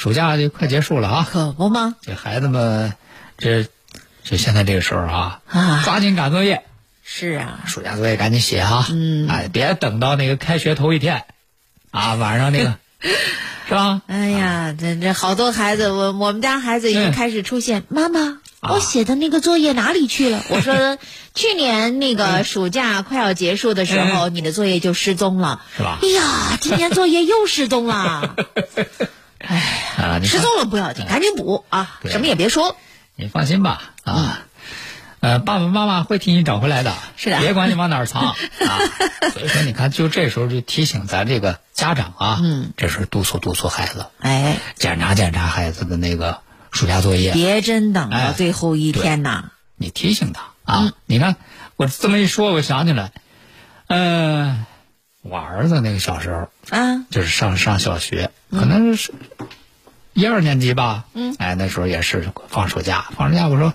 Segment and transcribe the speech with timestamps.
[0.00, 1.94] 暑假就快结束了啊，可不吗？
[2.00, 2.94] 这孩子们，
[3.36, 3.66] 这
[4.24, 5.82] 这现在这个时候啊，啊。
[5.84, 6.62] 抓紧赶作业，
[7.04, 9.28] 是啊，暑假作业赶紧写啊，嗯。
[9.28, 11.24] 哎，别等到那个开学头一天，
[11.90, 12.76] 啊，晚上那个，
[13.68, 14.00] 是吧？
[14.06, 18.72] 哎呀，这这好多孩子，我我们家孩子已经嗯开始出现，妈妈，啊。
[18.72, 20.42] 我写的那个作业哪里去了？
[20.48, 20.96] 我说，
[21.34, 25.98] 去年那个暑假快要结束的时候，你的作业就失踪了，是吧？
[26.00, 28.34] 哎呀，今年作业又失踪了，
[29.40, 32.76] 啊，你失踪了不要紧，赶紧补啊，什么也别说。
[33.16, 34.42] 你放心吧，啊，
[35.20, 38.34] 呃，爸爸妈妈会替你找回来的，是的别管你往哪儿藏 啊。
[39.32, 49.50] 所以说，你看，就这时候就提醒咱这个家长啊，嗯，这时候督促督促孩子，哎，检查检查孩子的那个暑假作业，别真等哎到最后一天呐。
[49.76, 50.80] 你提醒他啊。
[50.84, 51.36] 嗯你看
[51.76, 53.12] 我这么一说，我想起来，
[53.88, 54.64] 嗯、
[55.22, 59.12] 我儿子那个小时候啊，就是上上小学，可能是
[60.14, 61.04] 一二年级吧。
[61.14, 63.74] 嗯，哎，那时候也是放暑假，放暑假我说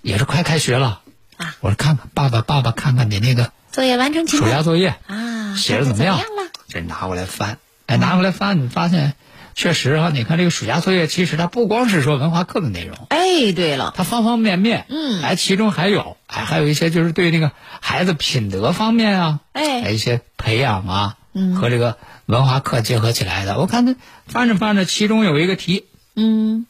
[0.00, 1.02] 也是快开学了
[1.36, 6.16] 啊，我说看看爸爸爸爸看看你那个作业完成情暑假作业啊，写的怎么样？
[6.16, 6.52] 看看怎么样了？
[6.68, 9.14] 这拿过来翻，哎，拿过来翻，你发现
[9.58, 15.20] 确实啊，你看这个暑假作业，其实它不光是说文化课的内容，哎，对了，它方方面面，嗯。
[15.20, 19.82] 哎，其中还有，哎，还有一些就是对那个孩子品德方面啊，哎。
[19.82, 21.56] 还有一些培养啊，嗯。
[21.56, 23.58] 和这个文化课结合起来的。
[23.58, 23.96] 我看他
[24.28, 26.66] 翻着翻着，其中有一个题，嗯，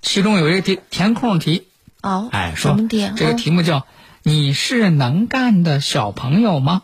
[0.00, 1.68] 其中有一个题填空题，
[2.00, 2.74] 哦，哎，说？
[2.88, 3.86] 这个哦题目叫
[4.24, 6.80] “你是能干的小朋友吗？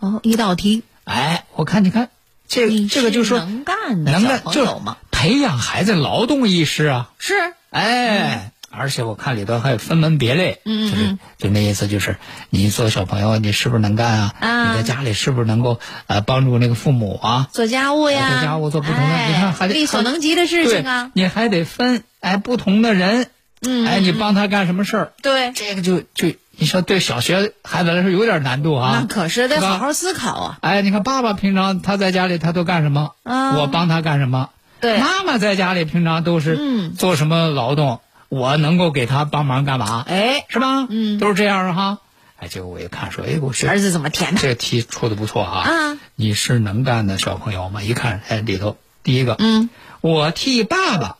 [0.00, 0.82] 哦，一道题，”？
[1.04, 2.10] 哎，我看你看，
[2.48, 4.96] 这个这个就是说能干的小能干就朋友吗？
[5.10, 7.10] 培养孩子劳动意识啊。
[7.18, 7.34] 是，
[7.70, 12.16] 哎，而且我看里头还有分门别类，嗯嗯就是就那意思就是，
[12.50, 14.34] 你做小朋友，你是不是能干啊？
[14.40, 17.48] 啊你在家里是不是能够呃帮助那个父母啊？
[17.52, 23.28] 做家务呀，做家务做不同的哎你看还得力所能及的事情啊，你还得分哎不同的人，
[23.60, 25.12] 嗯，哎，你帮他干什么事儿？
[25.22, 29.06] 对，这个就就你说对小学孩子来说有点难度啊那啊。
[29.08, 33.12] 可是得好好思考啊，哎，你看爸爸平常他在家里他都干什么？
[33.22, 34.50] 啊我帮他干什么？
[34.80, 38.00] 对，妈妈在家里平常都是嗯做什么劳动？
[38.28, 40.04] 我能够给他帮忙干嘛？
[40.06, 40.86] 哎，是吧？
[40.90, 41.98] 嗯都是这样的哈。
[42.38, 44.40] 哎，结果我一看说，哎，我学儿子怎么填的？
[44.40, 45.60] 这个题出的不错啊。
[45.62, 47.82] 啊，你是能干的小朋友吗？
[47.82, 49.70] 一看，哎，里头第一个，嗯
[50.00, 51.16] 我替爸爸，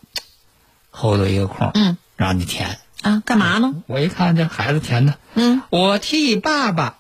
[0.91, 2.79] 后头一个空，嗯，让你填。
[3.03, 3.75] 啊，干嘛呢？
[3.87, 6.97] 我一看这孩子填的，嗯，我替爸爸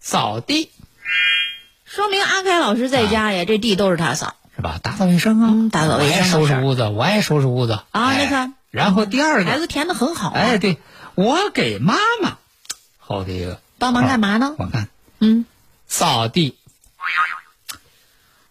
[0.00, 0.70] 扫地，
[1.84, 4.34] 说明阿凯老师在家呀，这地都是他扫。
[4.56, 4.80] 是吧？
[4.82, 7.80] 打扫卫生啊，嗯打扫卫生我收拾屋子，我爱收拾屋子。
[7.90, 8.54] 啊哎你看。
[8.70, 10.78] 然后第二个，孩子填的很好啊，哎，对，
[11.14, 12.38] 我给妈妈，
[12.98, 13.60] 后头一个。
[13.78, 14.54] 帮忙干嘛呢？
[14.58, 14.88] 我看。
[15.20, 15.44] 嗯，
[15.86, 16.56] 扫地，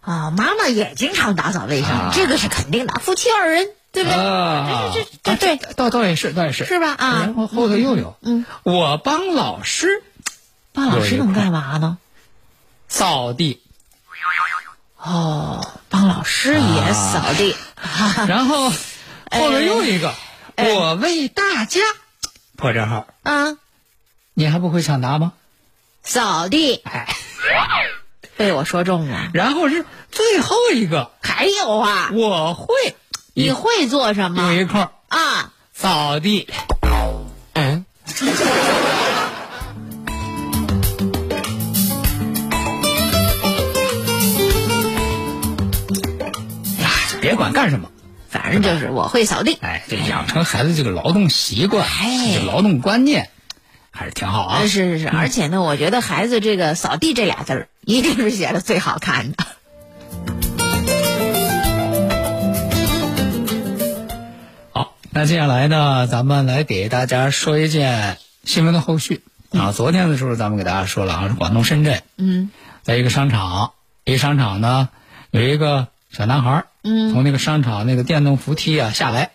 [0.02, 4.20] 啊，妈妈也经常打扫卫生啊，这个是肯定的，夫妻二人，对不对？
[4.20, 6.92] 啊，这这这对，倒倒也是，倒也是，是吧？
[6.94, 7.20] 啊。
[7.22, 10.04] 然，后后头又有，嗯，我帮老师。
[10.74, 11.98] 帮老师能干嘛呢？
[12.90, 13.62] 扫地，
[15.02, 17.56] 哦，帮老师也扫地，
[18.28, 18.76] 然后后
[19.32, 20.14] 头又一个，
[20.56, 20.74] 哎。
[20.74, 21.80] 我为大家。
[22.58, 23.58] 破折号，啊，
[24.34, 25.32] 你还不会抢答吗？
[26.04, 26.76] 扫地。
[26.84, 27.08] 哎，
[28.36, 29.30] 被我说中了。
[29.34, 32.98] 然后是最后一个，还有啊，我会，
[33.38, 35.52] 你会做什有么一空啊？
[35.74, 36.48] 扫地，
[37.52, 37.84] 嗯。
[46.80, 46.90] 呀，
[47.20, 47.90] 别管干什么，
[48.30, 49.58] 反正就是我会扫地。
[49.60, 53.30] 哎，这养成孩子这个劳动习惯，哎这个劳动观念，
[53.92, 54.68] 还是挺好啊呃。
[54.70, 59.46] 是是是，而且呢，我觉得孩子这个“扫地”这俩字儿一定是写的最好看的。
[65.18, 69.22] 那接下来呢，咱们来给大家说一件新闻的后续。
[69.54, 69.72] 啊。
[69.72, 72.50] 昨天的时候，咱们给大家说了啊，是广东深圳，嗯。
[72.82, 73.72] 在一个商场，
[74.04, 74.90] 一个商场呢
[75.32, 77.14] 有一个小男孩儿，嗯。
[77.14, 79.30] 从那个商场那个电动扶梯啊下来，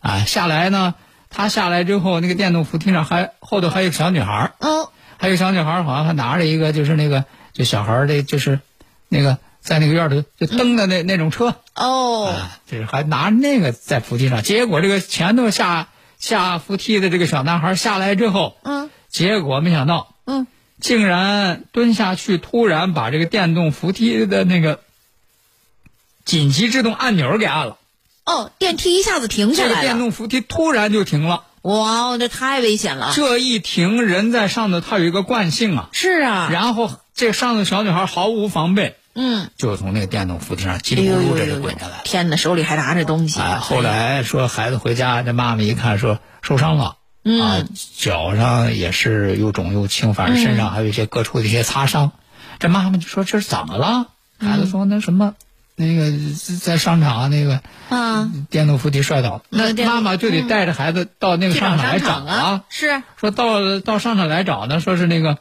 [0.00, 0.94] 啊下来呢，
[1.28, 4.90] 他下来之后，那个电动扶梯上还后头还有个小女孩儿，哦。
[5.18, 8.60] 还有小女孩儿好像还拿着一个就是那个就小孩儿的，就是
[9.10, 9.36] 那个
[9.68, 11.54] 在那个院里就蹬的那那种车。
[11.74, 15.88] 哦，啊，就是还拿着那个在扶梯上，结果这个前头下
[16.18, 18.90] 下扶梯的这个小男孩下来之后，嗯。
[19.10, 20.46] 结果没想到嗯，
[20.80, 24.80] 竟然蹲下去，突然把这个电动扶梯的那个
[26.26, 27.78] 紧急制动按钮给按了，
[28.26, 29.74] 哦，电梯一下子停下来了。
[29.76, 31.44] 这个，电动扶梯突然就停了。
[31.62, 33.12] 哇，这太危险了。
[33.14, 42.02] 这一停，人在上头，他有一个惯性啊，是啊，然后这上头小女孩毫无防备，嗯，就从那个电动扶梯上叽哎里咕噜这就滚下来了。
[42.04, 43.40] 天哪，手里还拿着东西。
[43.40, 47.40] 哎，后来说孩子回家，这妈妈一看说受伤了，嗯。
[47.40, 47.64] 啊，
[47.96, 52.12] 脚上也是又肿又青，反正身上还有一些各处的一些擦伤。
[52.60, 54.06] 这妈妈就说这是怎么了？
[54.40, 55.34] 孩子说那什么，
[55.74, 56.12] 那个
[56.60, 65.38] 在商场啊那个啊，电动扶梯摔倒，那妈妈就得带着孩子到那个商场来找啊，是，说到到商场来找呢，说是那个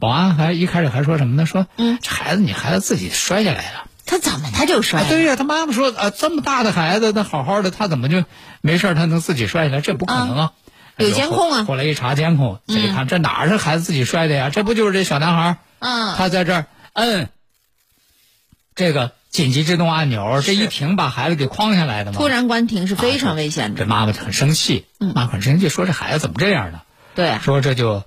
[0.00, 1.46] 保安还一开始还说什么呢？
[1.46, 3.86] 说嗯这孩子你孩子自己摔下来了。
[4.06, 5.04] 他怎么他就摔？
[5.04, 8.24] 对呀、他妈妈说啊，这么大的孩子，他好好的，他怎么就
[8.60, 9.80] 没事他能自己摔下来？
[9.80, 10.52] 这不可能啊！
[10.96, 14.50] 有哎监控啊后后来一查监控，这一看，这哪是孩子自己摔的呀？
[14.50, 17.28] 这不就是这小男孩儿嗯，他在这儿摁
[18.74, 22.18] 这个紧急制动按钮，这一停把孩子给框下来的吗？
[22.18, 23.78] 突然关停是非常危险的。
[23.78, 26.80] 这妈妈很生气，妈妈很生气，说这孩子怎么这样呢？
[27.14, 28.02] 对啊，说这就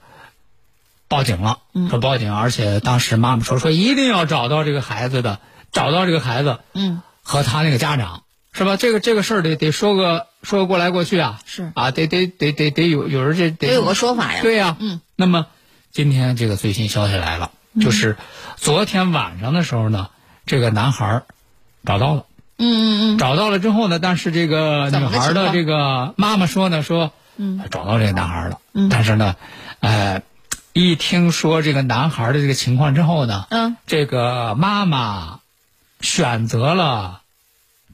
[1.13, 1.89] 报警了，嗯。
[1.89, 5.37] 说报警，而且当时妈妈说说一定要找到这个孩子的，
[5.71, 8.77] 找到这个孩子，嗯，和他那个家长，是吧？
[8.77, 11.71] 这个这个事儿得得说个说个过来过去啊，是。
[11.75, 14.39] 啊，得得得得得有有人这得得有个说法呀。
[14.41, 15.01] 对呀、嗯。
[15.15, 15.45] 那么
[15.91, 18.17] 今天这个最新消息来了，就是
[18.55, 20.09] 昨天晚上的时候呢，
[20.47, 21.21] 这个男孩
[21.85, 22.25] 找到了。
[22.57, 29.35] 嗯嗯嗯，找到了之后呢，但是这个怎女孩的这个妈妈说呢，说，嗯，找到这个男孩了，嗯，但是呢，
[29.79, 30.21] 呃，
[30.73, 35.39] 一听说这个男孩的这个情况之后呢，嗯，这个妈妈
[36.01, 37.21] 选择了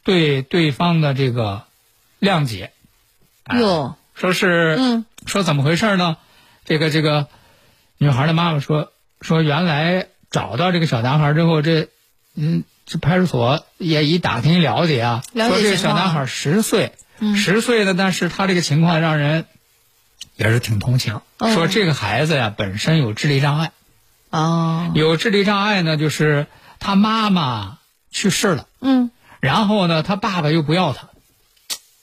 [0.03, 1.63] 对对方的这个
[2.21, 2.71] 谅解，
[3.43, 6.15] 哎哟，说是，嗯，说怎么回事呢？
[6.63, 7.27] 这个这个
[7.97, 11.89] 女孩的妈妈说说原来找到这个小男孩之后，这
[12.35, 17.35] 嗯，这派出所也一打听一了解啊，了解说这个小男孩十岁，嗯。
[17.35, 19.45] 十岁呢，但是他这个情况让人
[20.39, 21.53] 也是挺同情，哦。
[21.53, 23.71] 说这个孩子呀本身有智力障碍，
[24.29, 26.47] 哦，有智力障碍呢，就是
[26.79, 27.77] 他妈妈
[28.09, 31.09] 去世了，嗯，然后呢，他爸爸又不要他，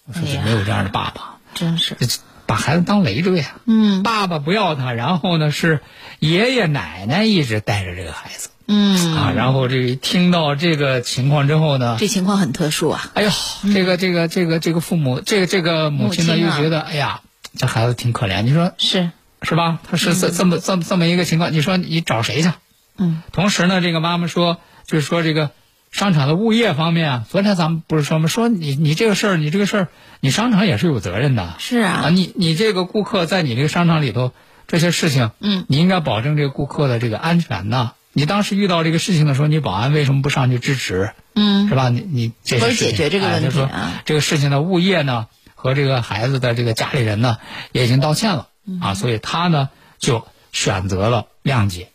[0.06, 0.42] 我说哎呀。
[0.42, 1.38] 怎么有这样的爸爸？
[1.54, 1.96] 真是，
[2.44, 4.02] 把孩子当累赘啊、嗯。
[4.02, 5.80] 爸爸不要他，然后呢是
[6.18, 13.10] 爷爷奶奶一直带着这个孩子、嗯，啊，然后这一听到这个情况之后呢，这情况很特殊啊。
[13.14, 13.30] 哎呦，
[13.72, 17.22] 这个这个这个这个父母，这个这个母亲呢又觉得，哎呀，
[17.56, 19.10] 这孩子挺可怜，你说是，
[19.42, 19.78] 是吧？
[19.88, 22.50] 他是这这么这么这么一个情况，你说你找谁去？
[22.98, 25.50] 嗯，同时呢，这个妈妈说，就是说这个
[25.90, 28.28] 商场的物业方面啊，昨天咱们不是说吗？
[28.28, 29.88] 说你你这个事儿，你这个事儿，
[30.20, 31.54] 你商场也是有责任的。
[31.58, 34.32] 是啊啊，你你这个顾客在你这个商场里头
[34.66, 37.92] 这些事情，嗯，你应该保证这个顾客的这个安全呐。
[38.12, 41.12] 你当时遇到这个事情的时候，你保安为什么不上去支持？
[41.34, 41.90] 嗯是吧？
[41.90, 45.26] 你你这或者些事情解决这个问题哎就说啊这个事情的物业呢
[45.66, 47.38] 和这个孩子的这个家里人呢
[47.72, 49.68] 也已经道歉了、嗯啊，所以他呢
[49.98, 51.88] 就选择了谅解。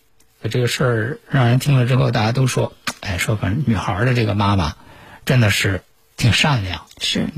[0.50, 4.76] 这个事儿让人听了之后，大家都说，哎，说反正女孩的这个妈妈
[5.24, 5.84] 真的是
[6.18, 6.82] 挺善良。
[7.00, 7.30] 是，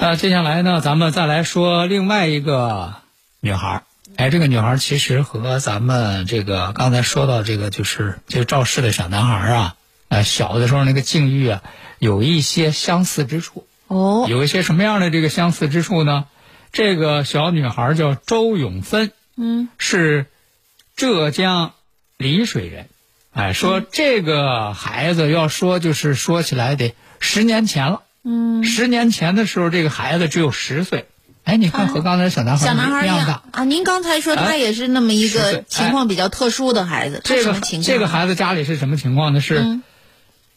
[0.00, 2.94] 那接下来呢，咱们再来说另外一个
[3.38, 3.82] 女孩儿。
[4.16, 9.76] 哎，这个女孩其实和咱们这个刚才说到这个就是这个肇事的小男孩儿啊，
[10.08, 11.62] 呃，小的时候那个境遇啊，
[11.98, 13.66] 有一些相似之处。
[13.88, 16.24] 哦，有一些什么样的这个相似之处呢？
[16.72, 20.26] 这个小女孩叫周永芬，嗯，是
[20.96, 21.72] 浙江
[22.16, 22.88] 丽水人。
[23.32, 28.02] 哎，说这个孩子要说就是说起来得十年前了。
[28.24, 31.06] 嗯，十年前的时候，这个孩子只有十岁。
[31.46, 33.42] 哎，你看和刚才小男孩小男孩一一样。
[33.52, 33.64] 啊。
[33.64, 37.86] 您刚才说他哎也是那么一个情况比较特殊的孩子，他这个什么情况？
[37.86, 39.40] 这个孩子家里是什么情况呢？
[39.40, 39.82] 是，嗯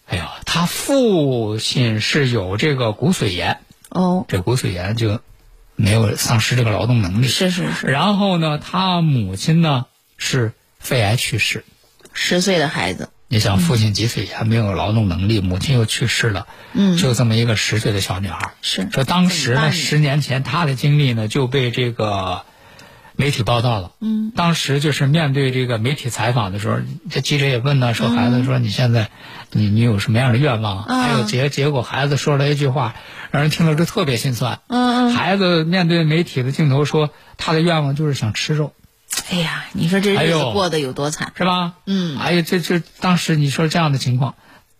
[0.08, 5.19] 哎呦，他父亲是有这个骨髓炎，哦，这骨髓炎就
[5.75, 7.27] 没有丧失这个劳动能力。
[7.27, 9.86] 是是是，然后呢，他母亲呢
[10.17, 11.63] 是肺癌去世。
[12.13, 18.53] 十岁的孩子，你想，父亲几岁还没有劳动能力，母亲又去世了，嗯，就这么一个十岁的小女孩。
[18.63, 22.41] 是说当时呢，十年前她的经历呢就被这个
[23.15, 23.91] 媒体报道了。
[24.00, 26.77] 嗯，当时就是面对这个媒体采访的时候，
[27.12, 29.12] 这记者也问呢，说孩子说你现在
[29.51, 30.83] 你你有什么样的愿望？
[30.86, 32.95] 啊还有结结果孩子说了一句话，
[33.29, 34.59] 让人听了就特别心酸。
[34.65, 38.74] 嗯嗯，孩子面对媒体的镜头说，他的愿望就是想吃肉，
[39.31, 41.33] 哎呀，你说这日子过得有多惨？
[41.38, 41.75] 是吧？
[41.86, 42.17] 嗯。
[42.17, 44.36] 哎呀，这这当时你说这样的情况，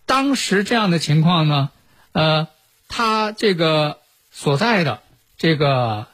[0.06, 1.70] 当时这样的情况呢，
[2.12, 2.48] 呃，
[2.88, 3.98] 他这个
[4.32, 5.00] 所在的
[5.38, 6.06] 这个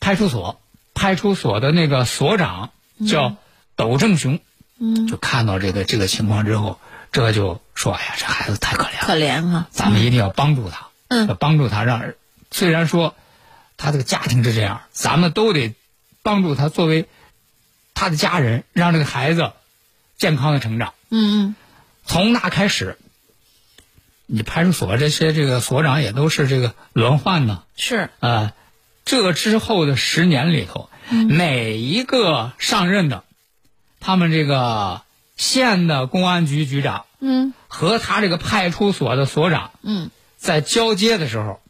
[0.00, 0.60] 派出所，
[0.94, 2.70] 派出所的那个所长
[3.06, 3.36] 叫
[3.76, 4.40] 斗正雄，
[4.78, 6.78] 嗯，就看到这个这个情况之后，
[7.12, 11.28] 这就说：“哎呀，这孩子太可怜了，可怜哈，咱们一定要帮助他，嗯。
[11.28, 12.02] 要帮助他让，
[12.50, 13.14] 虽然说
[13.76, 15.74] 他这个家庭是这样，咱们都得
[16.22, 17.06] 帮助他，作为
[18.04, 19.52] 他的家人，让这个孩子
[20.18, 20.92] 健康的成长。
[21.08, 21.54] 嗯嗯，
[22.04, 22.98] 从那开始，
[24.26, 28.52] 你派出所这些这个所长也都是这个轮换呢，是，呃，
[29.06, 33.24] 这之后的十年里头，每一个上任的，
[34.00, 35.00] 他们这个
[35.38, 37.54] 县的公安局局长嗯。
[37.66, 41.60] 和他这个派出所的所长，嗯，在交接的时候，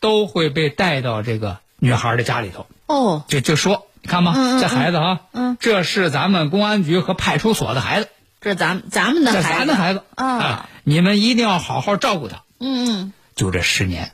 [0.00, 5.56] 都会被带到这个女孩的家里头，哦，就就说，你看吧，嗯嗯这孩子啊，嗯。
[5.60, 8.08] 这是咱们公安局和派出所的孩子，
[8.40, 10.02] 这是咱们咱们的孩子，咱的孩子。
[10.14, 10.38] 啊。
[10.38, 12.42] 哎你们一定要好好照顾他。
[12.60, 14.12] 嗯嗯，就这十年，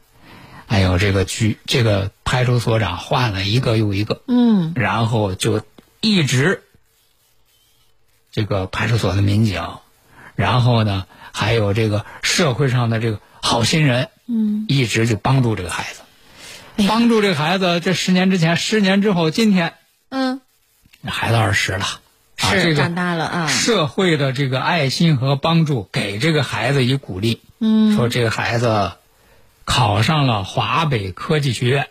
[0.69, 5.63] 哎呦，这个局这个派出所长换了一个又一个，嗯，然后就
[6.01, 6.63] 一直
[8.31, 9.67] 这个派出所的民警，
[10.37, 16.03] 然后呢，还有这个社会上的这个好心人，嗯，一直就帮助这个孩子，
[16.87, 17.81] 帮助这个孩子。
[17.81, 19.75] 这十年之前，十年之后，今天
[20.11, 20.41] 嗯，
[21.05, 21.85] 孩子二十了，
[22.37, 27.41] 啊，这是长大了啊，社会的这个爱心和帮助，给这个孩子以鼓励。
[27.59, 28.93] 嗯，说这个孩子
[29.65, 31.89] 考上了华北科技学院，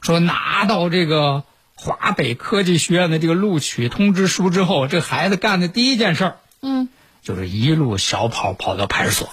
[0.00, 1.44] 说拿到这个
[1.74, 6.88] 华北科技学院的这个录取通知书之后，这孩子干的第一件事儿嗯，
[7.22, 9.28] 就是一路小跑跑到派出所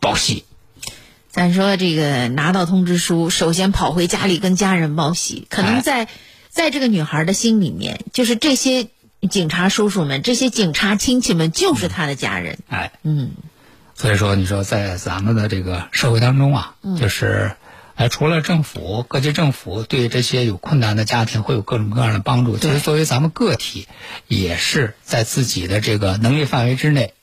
[0.00, 0.44] 报喜。
[1.30, 6.08] 咱说这个拿到通知书，首先跑回家里跟家人报喜，可能哎在
[6.58, 8.88] 在这个女孩的心里面，就是这些
[9.30, 12.58] 警察叔叔们、这些警察亲戚们就是她的家人。
[12.66, 13.30] 哎，嗯
[13.94, 17.52] 所以说你说在咱们的这个社会当中啊，就是。
[17.94, 22.56] 哎，除了政府，各级政府对这些有困难的家庭会有各种各样的帮助。
[22.56, 23.88] 其实作为咱们个体，
[24.28, 27.14] 也是在自己的这个能力范围之内，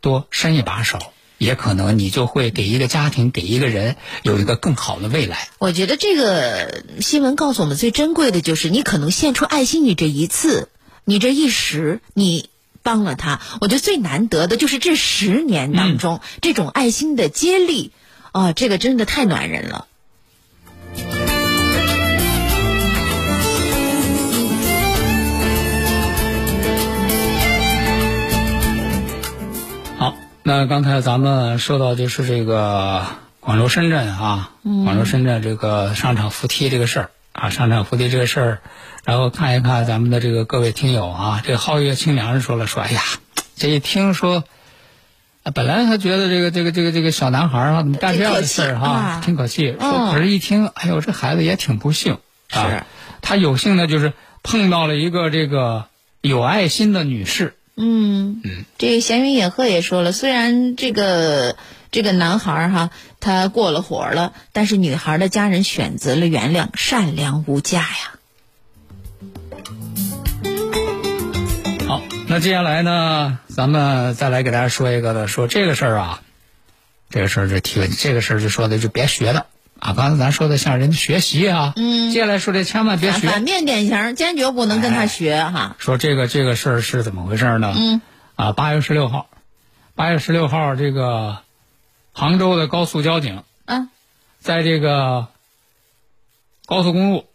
[0.00, 0.98] 多伸一把手，
[1.44, 5.48] 也可能你就会给一个家庭、给一个人有一个更好的未来。
[5.58, 10.68] 我觉得这个新闻告诉我们最珍贵的就是，你可能献出爱心，你这一次，
[11.04, 12.48] 你这一时，你
[12.82, 13.40] 帮了他。
[13.60, 17.92] 我觉得最难得的就是这十年当中、这种爱心的接力，
[18.32, 19.86] 啊、这个真的太暖人了。
[30.46, 33.06] 那刚才咱们说到就是这个
[33.40, 38.58] 广州、深圳啊，广州、深圳这个商场扶梯这个事儿啊，商场扶梯这个事儿，
[39.04, 43.00] 然后看一看咱们的这个各位听友啊，这个皓月清凉说了说，哎呀，
[43.56, 44.44] 这一听说。
[45.44, 49.72] 啊本来他觉得这个这个这个这个小男孩儿啊，怎么干这样的事儿哈，啊挺可气。
[49.72, 52.18] 可是，一听，哎呦，这孩子也挺不幸
[52.50, 52.86] 啊。
[53.22, 55.86] 他有幸呢，就是碰到了一个这个
[56.20, 58.40] 有爱心的女士，嗯，
[58.78, 61.56] 这个闲云野鹤也说了，虽然这个
[61.90, 68.14] 这个男孩哈他过了火了，但是女孩的家人选择了原谅，善良无价呀。
[71.88, 76.22] 好，那接下来呢，咱们再来给大家说一个的，说这个事儿啊，
[77.10, 79.46] 这个事儿就提问，这个事儿就说的就别学了
[79.84, 79.92] 啊。
[79.94, 83.18] 刚才咱说的像人家学习啊，嗯接下来说这千万别学。
[83.28, 85.76] 反反面典型，坚决不能跟他学哈。
[85.78, 87.74] 说这个这个事儿是怎么回事呢？
[87.76, 88.00] 嗯，
[88.34, 89.28] 啊，八月十六号，
[89.94, 91.38] 八月十六号，这个
[92.12, 93.90] 杭州的高速交警嗯，
[94.40, 95.28] 在这个
[96.66, 97.26] 高速公路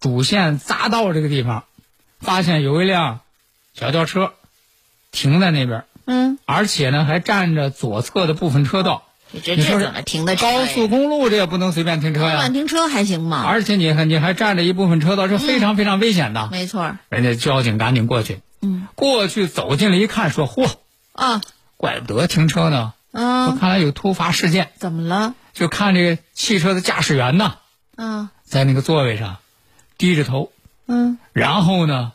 [0.00, 1.64] 主线匝道这个地方，
[2.20, 3.20] 发现有一辆
[3.74, 4.32] 小轿车
[5.12, 9.04] 停在那边，嗯，而且呢还占着左侧的部分车道。
[9.40, 12.34] 这你说这怎么停的高速公路这也不能随便停车呀。
[12.34, 13.44] 乱，停车还行吗？
[13.46, 16.48] 而且你还你还占着一部分车道，这非常非常危险的。
[16.50, 20.68] 没错，人家交警赶紧过去，嗯，过去走进来一看，说：“嚯，
[21.12, 21.40] 啊，
[21.76, 22.92] 怪不得停车呢。
[23.12, 25.34] 说嗯，看来有突发事件，怎么了？
[25.52, 27.54] 就看这个汽车的驾驶员呢，
[27.96, 28.28] 嗯。
[28.44, 29.38] 在那个座位上
[29.98, 30.52] 低着头，
[30.86, 31.18] 嗯。
[31.32, 32.12] 然后呢，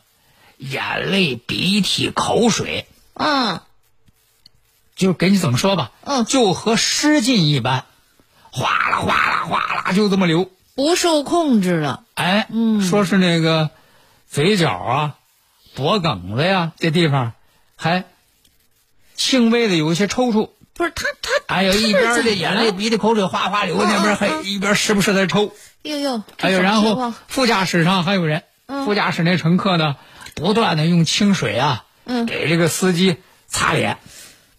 [0.58, 3.60] 眼泪、鼻涕、口水，嗯
[5.00, 7.84] 就给你怎么说吧，嗯就和失禁一般，
[8.50, 10.50] 哗啦哗啦哗啦就这么流。
[10.74, 12.04] 不受控制了。
[12.14, 13.70] 哎，嗯说是那个
[14.30, 15.14] 嘴角啊、
[15.74, 17.32] 脖梗子呀这地方
[17.76, 18.04] 还
[19.16, 20.50] 轻微的有一些抽搐。
[20.74, 25.54] 不是他他，哎呦，一边是怎么儿这眼泪、鼻涕、口水哗哗流，嗯那边还嗯一边时不时在抽。
[25.82, 29.96] 哎呦呦，哎呦，然后副驾驶上还有人，嗯副驾驶那乘客呢，
[30.34, 33.16] 不断的用清水啊，嗯给这个司机
[33.48, 33.96] 擦脸，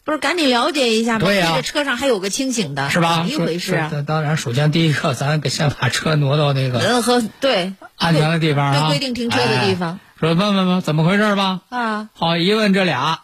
[0.03, 1.25] 不是赶紧了解一下吧？
[1.25, 3.17] 对呀这车上还有个清醒的，是吧？
[3.17, 3.91] 怎么一回事啊？
[4.05, 11.61] 当然，首先第一个，咱给先把车挪到那个嗯和对安全的地方啊，对规定停车的地方哎说问问吧怎么回事吧。
[11.69, 13.21] 啊，好，一问这俩，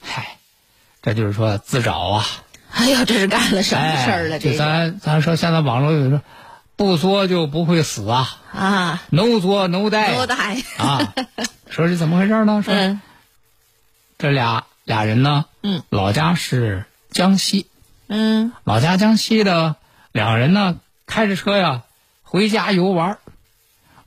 [0.00, 0.38] 嗨，
[1.02, 2.26] 这就是说自找啊。
[2.72, 4.36] 哎呦，这是干了什么事儿了？
[4.36, 6.22] 哎这是咱咱说现在网络有说，
[6.76, 10.64] 不作就不会死啊啊，，no 作 no die？
[10.78, 11.14] 啊。
[11.68, 12.62] 说是怎么回事呢？
[12.64, 13.00] 说嗯
[14.18, 17.66] 这俩俩人呢，嗯，老家是江西，
[18.08, 18.52] 嗯。
[18.64, 19.76] 老家江西的
[20.10, 21.82] 两人呢，开着车呀
[22.22, 23.18] 回家游玩儿。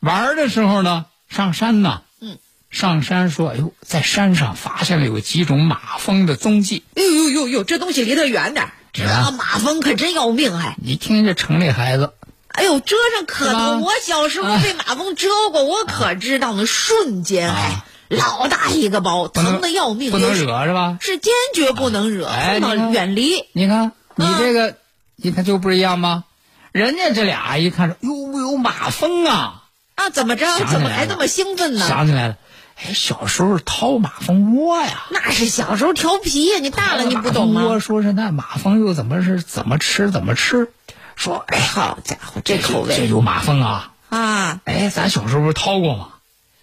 [0.02, 2.38] 玩儿的时候呢，上山呢，嗯，
[2.70, 6.84] 上山说，哎呦，在山上发现了有几种马蜂的踪迹。
[6.96, 10.76] 哎呦呦呦呦，这东西离得远点儿，这马蜂可真要命哎。
[10.82, 12.14] 你听这城里孩子，
[12.50, 13.60] 哎呦，蛰上可是吧？
[13.72, 13.78] 多！
[13.80, 17.62] 我小时候被马蜂蛰过，我可知道那瞬间哎。
[17.62, 20.98] 啊老大一个包，疼的要命，不能惹是吧？
[21.02, 23.46] 是坚决不能惹，哎碰到远离。
[23.54, 24.78] 你看你啊这个，
[25.16, 26.24] 你看就不一样吗？
[26.72, 29.64] 人家这俩一看说，哟有马蜂啊，
[29.96, 30.46] 啊，怎么着？
[30.66, 31.88] 怎么还这么兴奋呢？
[31.88, 32.38] 想起来了，
[32.76, 35.06] 哎，小时候掏马蜂窝呀。
[35.10, 37.66] 那是小时候调皮呀，你大了你不懂吗？
[37.66, 40.72] 窝说是那马蜂又怎么是怎么吃怎么吃？
[41.16, 43.94] 说哎，好家伙，这口味这有马蜂啊！
[44.10, 44.60] 啊！
[44.66, 46.10] 哎，咱小时候不是掏过吗？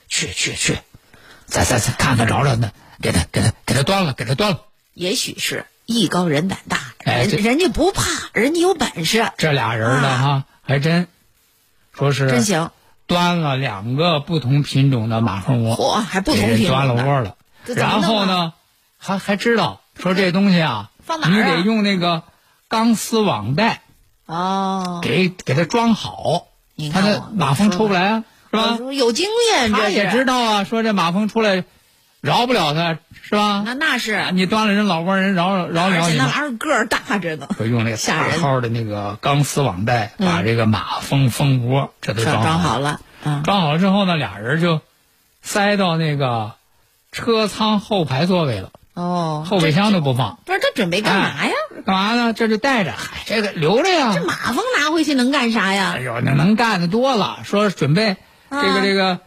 [0.08, 0.78] 去去去，
[1.52, 2.70] 再再再看看找找呢，
[3.02, 4.60] 给他给他给他端了，给他端了。
[4.94, 11.08] 也许是艺高人胆大，哎人人家不怕，人家有本事，这俩人呢啊哈，还真
[11.92, 12.70] 说是真行。
[13.06, 17.36] 端了两个不同品种的马蜂窝，嚯，还不同品种的，端了窝了。
[17.66, 18.54] 然后呢，
[18.96, 22.22] 还还知道说这东西啊，放哪儿啊你得用那个
[22.68, 23.82] 钢丝网袋
[24.24, 26.46] 哦，给给它装好，
[26.92, 28.78] 它的你看我马蜂出不来啊，是吧？
[28.92, 31.64] 有经验，这他也知道啊，说这马蜂出来
[32.20, 33.62] 饶不了他，是吧？
[33.64, 36.26] 那那是，你端了人老窝，人饶饶而且那了你那？
[36.26, 44.80] 玩意儿个儿大着呢，就用那个大号的那个钢丝网袋，嗯把这个马蜂蜂窝这都装装好了，嗯，装好了之后呢，俩人就
[45.40, 46.52] 塞到那个
[47.10, 50.38] 车舱后排座位了，哦，后备箱都不放。
[50.44, 51.52] 不是他准备干嘛呀？
[51.86, 52.32] 干嘛呢？
[52.32, 54.12] 这就带着，嗨，这个留着呀。
[54.14, 56.00] 这马蜂拿回去能干啥呀哎？
[56.00, 57.40] 呦，那能干的多了。
[57.44, 58.16] 说准备
[58.52, 59.20] 这个啊这个，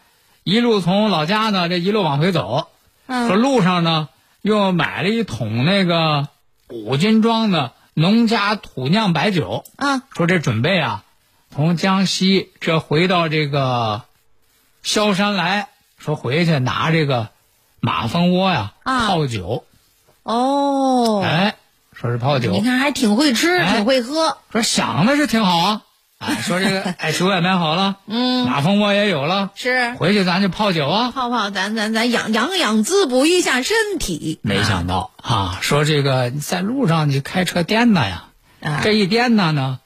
[0.44, 2.70] 一路从老家呢，这一路往回走。
[3.08, 4.10] 说嗯，路上呢，
[4.42, 6.28] 又买了一桶那个
[6.70, 9.64] 五斤装的农家土酿白酒。
[9.76, 11.04] 啊，说这准备啊，
[11.54, 14.04] 从江西这回到这个
[14.84, 17.30] 萧山来，说回去拿这个
[17.80, 19.66] 马蜂窝呀、啊泡酒。
[20.24, 21.56] 哦，哎，
[21.94, 22.52] 说是泡酒。
[22.52, 25.82] 你看还挺会吃，哎挺会喝，说想的是挺好啊，
[26.28, 31.12] 哎，说这个哎酒也买好了，嗯，马蜂窝也有了，是回去咱就泡酒啊。
[31.12, 34.40] 泡泡，咱咱咱养养养，滋补一下身体。
[34.42, 38.24] 没想到啊，说这个在路上你开车颠呐呀，
[38.62, 39.80] 啊，这一颠呐呢，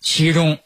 [0.00, 0.58] 其中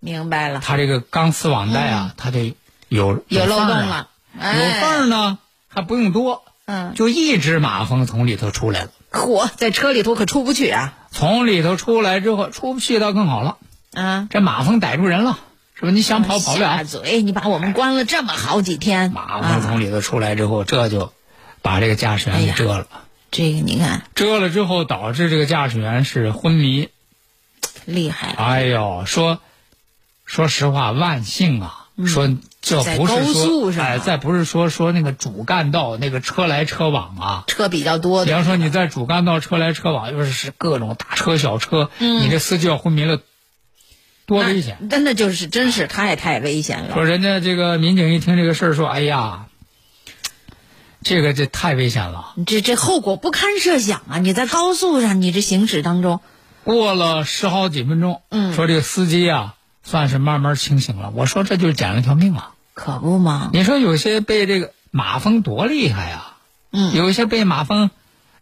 [0.00, 2.54] 明白了，他这个钢丝网带啊，它得
[2.88, 8.90] 有嗯有漏洞了，有哎缝儿呢还不用多，嗯，就一只马蜂从里头出来了。
[9.10, 10.94] 嚯，在车里头可出不去啊！
[11.10, 13.58] 从里头出来之后，出不去倒更好了，
[13.94, 15.38] 啊，这马蜂逮住人了，
[15.74, 15.90] 是吧？
[15.90, 16.76] 你想跑跑不了。
[16.76, 21.12] 下嘴，你把我们关了这么好几天，马蜂啊，从里头出来之后，这就
[21.60, 22.86] 把这个驾驶员给蛰了。
[23.30, 26.88] 这个你看蛰了之后，导致这个驾驶员是昏迷。
[27.84, 29.40] 厉害，哎呦，说
[30.24, 32.28] 说实话，万幸啊，说
[32.60, 37.44] 这不是说，哎，再不是说说那个主干道那个车来车往啊。
[37.48, 43.18] 车比较多的，比方说你在主干道车来车往，又是各种大车小车，嗯你这司机要昏迷了，
[44.26, 44.88] 多危险！
[44.88, 46.94] 真的就是真是太太危险了。
[46.94, 49.46] 说人家这个民警一听这个事儿，说：“哎呀，
[51.02, 52.34] 这个这太危险了。
[52.46, 54.18] 这这后果不堪设想啊！
[54.18, 56.20] 你在高速上，你这行驶当中，”
[56.64, 61.10] 过了十好几分钟，嗯说这个司机啊，算是慢慢清醒了。
[61.14, 62.54] 我说这就是捡了条命啊！
[62.74, 66.36] 可不嘛，你说有些被这个马蜂多厉害啊，
[66.70, 67.90] 嗯，有一些被马蜂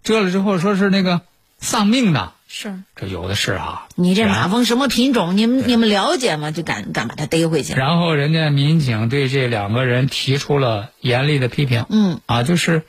[0.04, 1.22] 蛰了之后说是那个
[1.58, 3.86] 丧命的，是这有的是啊。
[3.94, 5.36] 你这马蜂什么品种？
[5.36, 6.50] 你们你们了解吗？
[6.50, 7.74] 就敢敢把它逮回去？
[7.74, 11.86] 然后人家民警对这两个人提出了严厉的批评。
[11.88, 12.82] 嗯，啊，就是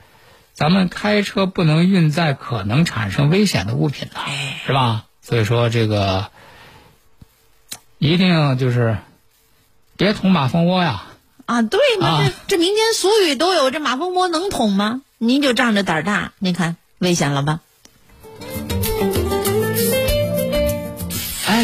[0.52, 5.04] 咱们开车不能运载可能产生危险的物品的，哎是吧？
[5.22, 6.26] 所以说这个
[7.98, 8.98] 一定就是
[9.96, 11.04] 别捅马蜂窝呀。
[11.46, 15.02] 啊，对嘛，啊这这民间俗语都有，这马蜂窝能捅吗？
[15.18, 17.60] 您就仗着胆儿大，您看危险了吧？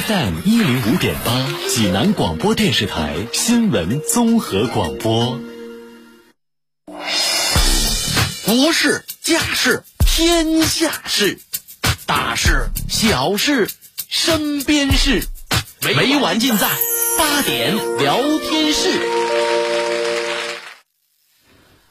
[0.01, 5.41] FM 一零五点八，济南广播电视台新闻综合广播。
[8.47, 11.41] 国事、家事、天下事，
[12.07, 13.69] 大事、小事、
[14.09, 15.25] 身边事，
[15.83, 16.69] 每晚尽在
[17.19, 19.01] 八点聊天室。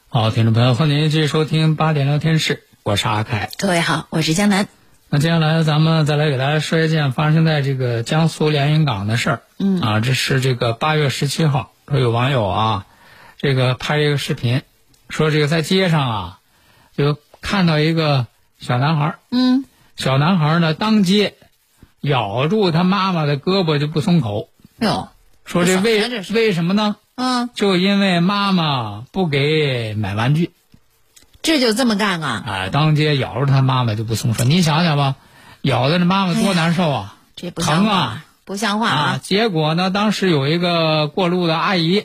[0.08, 3.50] 好，听众朋友，欢迎您继续收听八点聊天室，我是阿凯。
[3.58, 4.66] 各位好，我是江南。
[5.10, 9.42] 那接下来咱们再来给大家说一件发生在这个江苏连云港的事儿。
[9.58, 9.80] 嗯。
[9.80, 12.86] 啊，这是这个八月十七号，说有网友啊，
[13.38, 14.62] 这个拍一个视频，
[15.08, 16.38] 说这个在街上啊，
[16.94, 18.26] 就看到一个
[18.58, 19.64] 小男孩儿，嗯，
[19.96, 21.34] 小男孩儿呢当街
[22.00, 25.08] 咬住他妈妈的胳膊就不松口，哟，
[25.46, 26.96] 说这为为什么呢？
[27.14, 30.50] 嗯，就因为妈妈不给买玩具，
[31.48, 32.44] 这就这么干啊？
[32.46, 34.44] 啊，当街咬着他妈妈就不松手。
[34.44, 35.14] 你想想吧，
[35.62, 37.16] 咬的这妈妈多难受啊！
[37.36, 39.20] 这不，疼啊不像话啊！
[39.22, 42.04] 结果呢，当时有一个过路的阿姨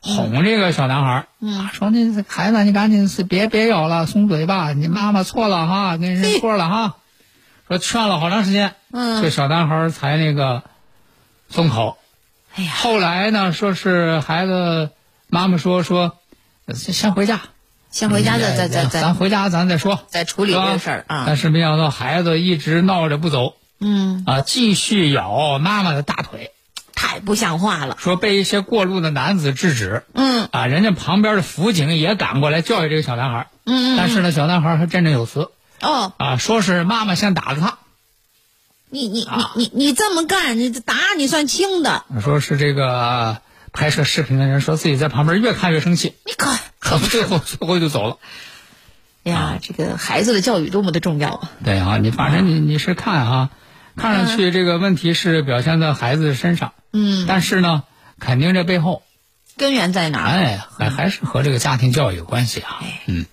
[0.00, 6.94] 哄这个小男孩儿，嗯啊说那孩子你赶紧是别别咬了，松嘴吧，你妈妈错了哈，跟人错了哈。
[7.66, 10.62] 说劝了好长时间，嗯这小男孩儿才那个
[11.50, 11.98] 松口。
[12.54, 14.90] 哎呀，后来呢，说是孩子
[15.26, 16.16] 妈妈说说，
[16.66, 17.40] 呃先回家，
[17.90, 19.00] 先回家再再再再。
[19.00, 21.24] 咱回家咱再说，再处理这个事儿啊。
[21.26, 21.36] 但。
[21.36, 23.54] 是没想到孩子一直闹着不走。
[23.80, 26.50] 嗯，啊，继续咬妈妈的大腿，
[26.94, 27.96] 太不像话了。
[27.98, 30.04] 说被一些过路的男子制止。
[30.14, 30.48] 嗯。
[30.50, 35.50] 啊，人家旁边的辅警也赶过来教育这个小男孩，嗯嗯，但是呢，小男孩还振振有词。
[35.80, 37.78] 哦，啊，说是妈妈先打的他，
[38.90, 39.52] 你你你啊。
[39.54, 43.40] 你你这么干，你打你算轻的，说是这个
[43.72, 48.18] 拍摄视频的人说自己在旁边越看越生气，你看，可最后最后就走了。
[49.24, 51.50] 哎呀，这个孩子的教育多么的重要啊！
[51.62, 53.50] 对啊，你反正你你是看啊，
[53.96, 57.82] 看上去这个问题是表现在孩子身上，嗯，但是呢，
[58.20, 59.02] 肯定这背后，
[59.58, 60.36] 根源在哪儿？
[60.36, 62.80] 哎，还还是和这个家庭教育有关系啊。
[63.06, 63.26] 嗯，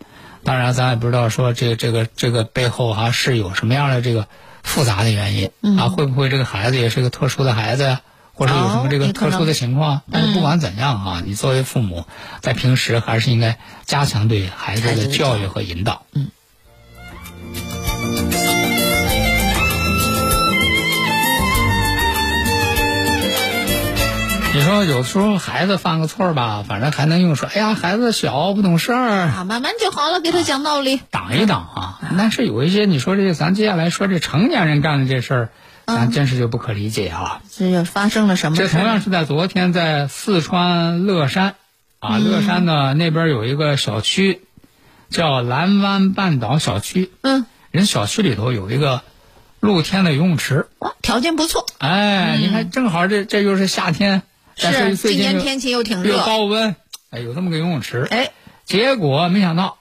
[0.44, 4.28] 当然咱也不知道说这这个这个背后啊是有什么样的这个
[4.64, 8.02] 复杂的原因、啊，会不会这个孩子也是个特殊的孩子呀？
[8.36, 10.02] 或者有什么这个特殊的情况？
[10.12, 12.06] 但是不管怎样啊，你作为父母，
[12.42, 16.04] 在平时还是应该加强对孩子的的教育和引导。
[16.14, 16.28] 嗯。
[24.54, 31.02] 你说有时候孩子犯个错吧，反正还能用说，哎呀，孩子小不懂事儿，啊，慢慢就好了，给他讲道理。
[31.12, 32.00] 挡一挡啊。
[32.18, 35.50] 但是有一些你说这个，咱接下来说这成年人干的这事儿，
[35.86, 37.42] 咱真是就不可理解啊。
[37.52, 38.68] 这又发生了什么这？
[38.68, 41.56] 同样是在昨天，在四川乐山，
[42.00, 44.42] 啊，乐山呢那边有一个小区，
[45.10, 49.02] 叫蓝湾半岛小区，嗯，人小区里头有一个
[49.60, 54.24] 露天的游泳池，哇，条件不错，哎，你看正好这这又是夏天，
[54.62, 56.76] 但是今年天气又挺热又热，高温，
[57.12, 58.32] 哎，有这么个游泳池，哎，
[58.66, 59.78] 结果没想到，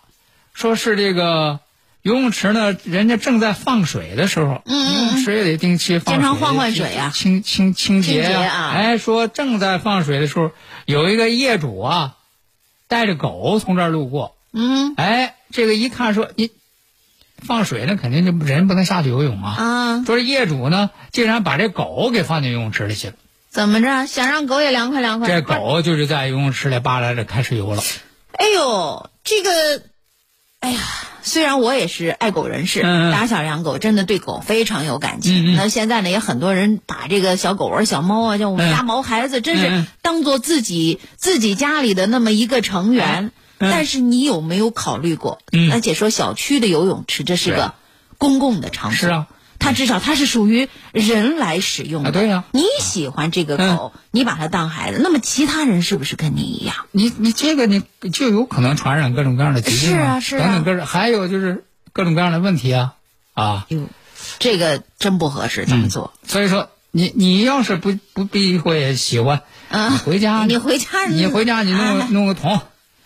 [0.52, 1.60] 说是这个
[2.04, 10.50] 游泳池呢，人家正在放水的时候，游泳池也得定期放水，经常换换水啊清清清洁清洁啊哎，说正在放水的时候，
[10.84, 12.16] 有一个业主啊，
[12.88, 16.50] 带着狗从这儿路过，嗯哎，这个一看说你
[17.38, 19.54] 放水那，肯定就人不能下去游泳啊。
[19.56, 23.14] 啊，说业主呢，竟然把这狗给放进游泳池里去了。
[23.48, 24.06] 怎么着？
[24.06, 25.28] 想让狗也凉快凉快？
[25.28, 27.82] 这狗就是在游泳池里扒拉着开始游了。
[28.32, 29.82] 哎呦，这个，
[30.60, 30.80] 哎呀，
[31.24, 35.56] 虽然我也是爱狗人士，打小养狗，真的对狗非常有感情。
[35.56, 43.24] 那现在呢，也很多人把这个小狗啊、小猫啊，像我们嗯家毛孩子，真是当做自己自己家里的那么一个成员。
[43.24, 45.38] 嗯但是你有没有考虑过？
[45.52, 47.74] 嗯而且说小区的游泳池，这是是个
[48.18, 49.08] 公共的场所。
[49.08, 49.26] 是啊。
[49.64, 52.10] 它至少它是属于人来使用的。
[52.10, 56.76] 啊对呀你喜欢这个狗，你把它当孩子，那么其他人是不是跟你一样？
[56.92, 62.94] 你你这个你就有可能传染各种各样的疾病是啊是啊等等各种，还有就是各种各样的问题啊
[63.32, 63.88] 啊，哟，
[64.38, 66.12] 这个真不合适这么做。
[66.26, 72.60] 所以说你你要是不不避讳喜欢，啊你回家你回家你回家你弄个啊弄个桶，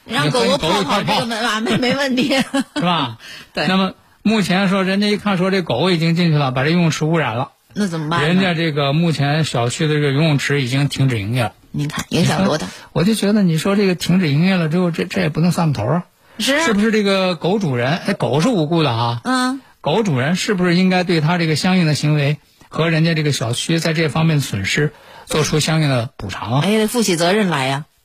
[0.05, 2.35] 让狗狗泡泡这个没完没没问题。
[2.77, 3.19] 是吧？
[3.55, 3.93] 对那么
[4.29, 8.29] 目前说人家一看说这狗已经进去了，把这游泳池污染了，那怎么办？
[8.29, 11.53] 人家这个目前小区的这个游泳池已经停止营业了。
[11.71, 12.67] 您看影响多大？
[12.93, 16.05] 我就觉得你说这个停止营业了之后，这这也不能算头啊，
[16.39, 17.97] 是啊是不是这个狗主人？
[18.07, 22.37] 哎，狗是无辜的啊，嗯，狗主人是不是应该对他这个相应的行为
[22.69, 24.93] 和人家这个小区在这方面的损失
[25.25, 26.61] 做出相应的补偿啊？
[26.65, 27.87] 哎，得负起责任来呀。
[27.87, 27.98] 那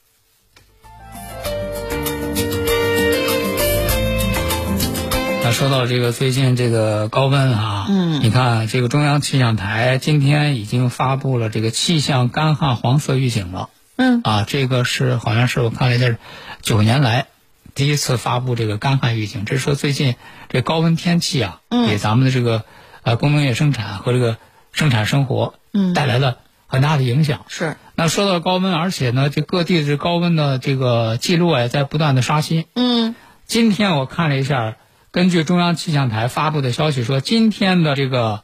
[5.54, 13.70] 说到这个最近这个高温啊，嗯你看这个中央气象台今天已经发布了这个气象干旱黄色预警了。
[13.96, 16.18] 嗯啊，这个是好像是我看了一下，
[16.64, 17.28] 九年来
[17.76, 19.46] 第一次发布这个干旱预警。
[19.46, 20.16] 这是说最近
[20.50, 22.64] 这高温天气啊，嗯给咱们的这个
[23.04, 24.38] 呃工农业生产和这个
[24.72, 27.46] 生产生活嗯带来了很大的影响。
[27.48, 32.66] 是，那说到高温，而且呢，这各地的这高温的这个记录啊也在不断的刷新。
[32.74, 33.14] 嗯
[33.46, 34.78] 今天我看了一下，
[35.14, 38.42] 根据中央气象台发布的消息说，今天的这个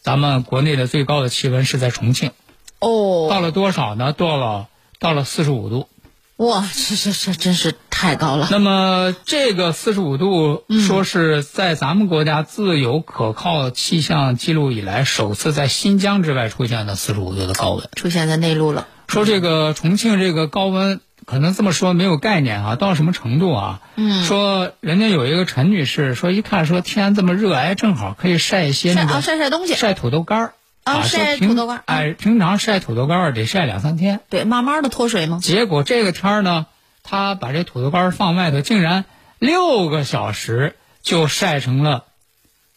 [0.00, 2.30] 咱们国内的最高的气温是在重庆，
[2.78, 4.14] 哦，到了多少呢？
[4.14, 5.90] 到了到了四十五度。
[6.36, 8.48] 哇，这这这真是太高了。
[8.50, 17.90] 那么这个四十五度，说是在咱们国家自有可靠气象记录以来，首次在新疆之外出现的四十五度的高温。
[17.94, 18.88] 出现在内陆了。
[19.06, 23.80] 说这个重庆这个高温，可能这么说没有概念啊，到什么程度啊？
[23.96, 35.40] 嗯说人家有一个陈女士说，一看说天这么热，哎，正好可以晒一些那个晒晒东西，晒土豆干儿啊晒平土豆干儿哎，平常晒土豆干儿得晒两三天，对，慢慢的脱水嘛？
[35.42, 36.66] 结果这个天儿呢，
[37.02, 39.04] 他把这土豆干儿放外头，竟然
[39.40, 42.04] 六个小时就晒成了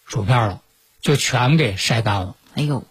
[0.07, 0.61] 薯片了，
[1.01, 2.35] 就全给晒干了。
[2.55, 2.83] 哎呦，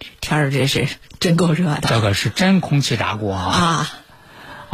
[0.00, 0.88] 这天儿这是
[1.20, 3.52] 真够热的这个是真空气炸锅啊！
[3.52, 3.92] 啊！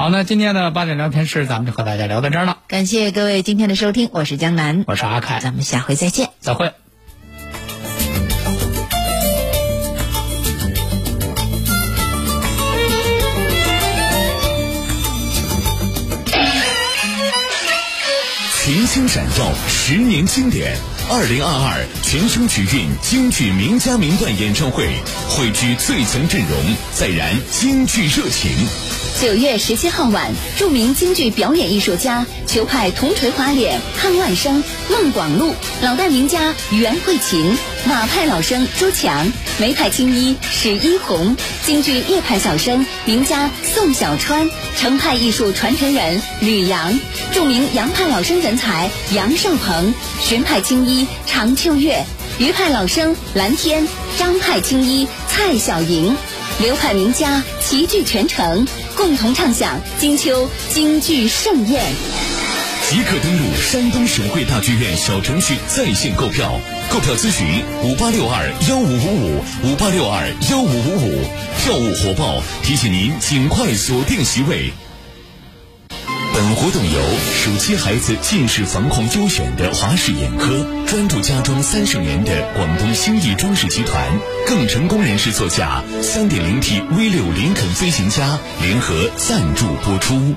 [0.01, 2.57] 好，那今天的八点聊天室，咱们就和大家聊到这儿了。
[2.67, 6.31] 感谢各位今天的收听，我是江南，我是阿凯，咱们下回再见。
[6.41, 6.73] 再会。
[18.65, 20.79] 群星闪耀，十年经典。
[21.11, 24.89] 二零二二全声曲韵京剧名家名段演唱会，
[25.29, 26.59] 汇聚最强阵容，
[26.95, 28.51] 再燃京剧热情。
[29.19, 37.55] 九月十七号晚，著名京剧表演艺术家、球派铜锤花脸潘万生、孟广禄，老旦名家袁慧琴，
[37.87, 46.99] 马派老生朱强，梅派青衣史一红，京剧叶派小生名家宋小川，程派艺术传承人吕阳，
[47.33, 49.93] 著名杨派老生人才杨少鹏，
[50.23, 52.07] 荀派青衣常秋月，
[52.39, 53.87] 余派老生蓝天，
[54.19, 56.17] 张派青衣蔡小莹。
[56.59, 58.67] 流派名家齐聚全城，
[59.01, 61.83] 共同唱响金秋京剧盛宴。
[62.91, 66.61] 即刻登录山东省会大剧院小程序在线购票，
[66.91, 71.25] 购票咨询五八六二幺五五五五八六二幺五五五，
[71.65, 74.71] 票务火爆，提醒您尽快锁定席位。
[76.33, 77.01] 本活动由
[77.43, 90.37] 暑期孩子近视防控优选的华视眼科，专注家装三十年的广东兴义装饰集团，更成功人士座驾三点零 T V 六林肯飞行家联合赞助播出。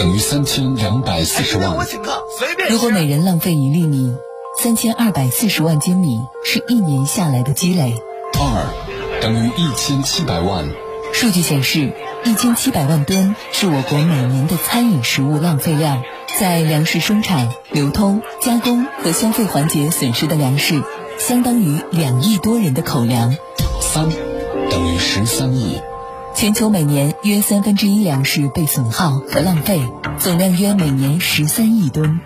[0.00, 1.76] 等于三千两百四十万。
[2.70, 4.16] 如果每人浪费一粒米，
[4.58, 7.92] 三千二百四十万斤米是一年下来的积累。
[8.38, 10.66] 二等于一千七百万。
[11.12, 11.92] 数据显示，
[12.24, 16.02] 一千七百万吨是我国每年的餐饮食物浪费量。
[16.38, 20.82] 在粮食生产、流通、加工和消费环节损失的粮食，
[21.18, 23.36] 相当于两亿多人的口粮。
[23.82, 24.08] 三
[24.70, 25.78] 等于十三亿。
[26.40, 29.78] 全球每年约三分之一粮食被损耗和浪费，
[30.18, 32.18] 总量约每年十三亿吨。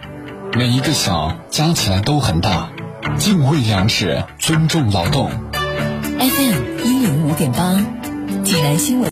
[0.57, 2.71] 每一个小加起来都很大。
[3.19, 5.33] 敬畏粮食，尊重劳动。
[6.21, 7.75] FM 一零五点八，
[8.45, 9.03] 济南新闻。